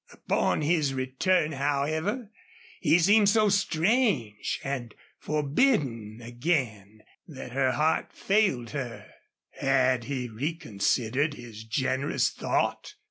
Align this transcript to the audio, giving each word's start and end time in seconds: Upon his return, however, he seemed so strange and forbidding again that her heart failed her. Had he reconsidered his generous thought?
Upon 0.11 0.63
his 0.63 0.95
return, 0.95 1.51
however, 1.51 2.31
he 2.79 2.97
seemed 2.97 3.29
so 3.29 3.49
strange 3.49 4.59
and 4.63 4.95
forbidding 5.19 6.21
again 6.23 7.03
that 7.27 7.51
her 7.51 7.73
heart 7.73 8.11
failed 8.11 8.71
her. 8.71 9.05
Had 9.51 10.05
he 10.05 10.27
reconsidered 10.27 11.35
his 11.35 11.63
generous 11.65 12.31
thought? 12.31 12.95